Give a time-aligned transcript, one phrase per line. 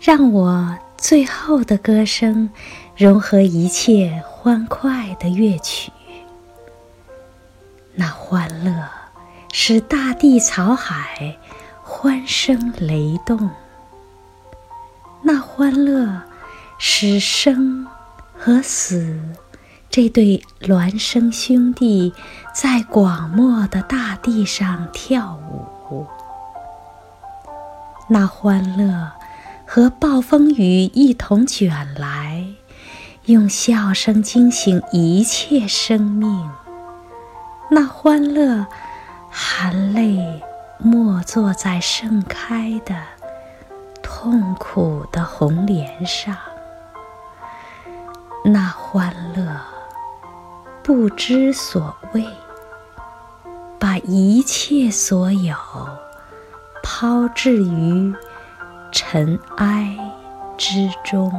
[0.00, 2.48] 让我最后的歌声
[2.96, 5.92] 融合一切欢快的乐曲。
[7.94, 8.88] 那欢乐
[9.52, 11.36] 使大地草海
[11.82, 13.50] 欢声雷动，
[15.22, 16.22] 那欢乐
[16.78, 17.86] 使生
[18.38, 19.20] 和死
[19.90, 22.14] 这对孪生兄弟
[22.54, 26.06] 在广漠的大地上跳舞。
[28.08, 29.12] 那欢乐
[29.72, 32.44] 和暴风雨一同卷来，
[33.26, 36.50] 用笑声惊醒一切生命。
[37.70, 38.66] 那欢乐，
[39.30, 40.42] 含泪
[40.78, 42.96] 默坐在盛开的
[44.02, 46.36] 痛苦的红莲上。
[48.44, 49.60] 那欢乐，
[50.82, 52.26] 不知所谓，
[53.78, 55.54] 把一切所有
[56.82, 58.12] 抛掷于
[58.90, 59.96] 尘埃
[60.56, 61.32] 之中。